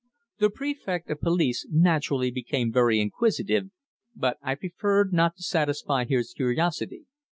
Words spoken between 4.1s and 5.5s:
but I preferred not to